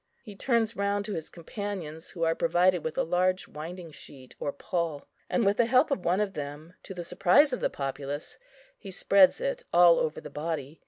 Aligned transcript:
He 0.23 0.35
turns 0.35 0.75
round 0.75 1.05
to 1.05 1.13
his 1.13 1.29
companions 1.29 2.09
who 2.09 2.23
are 2.23 2.33
provided 2.33 2.83
with 2.83 2.97
a 2.97 3.03
large 3.03 3.47
winding 3.47 3.91
sheet 3.91 4.35
or 4.39 4.51
pall, 4.51 5.05
and 5.29 5.45
with 5.45 5.57
the 5.57 5.67
help 5.67 5.91
of 5.91 6.03
one 6.05 6.19
of 6.19 6.33
them, 6.33 6.73
to 6.81 6.95
the 6.95 7.03
surprise 7.03 7.53
of 7.53 7.59
the 7.59 7.69
populace, 7.69 8.39
he 8.79 8.89
spreads 8.89 9.39
it 9.39 9.63
all 9.71 9.99
over 9.99 10.19
the 10.19 10.31
body. 10.31 10.79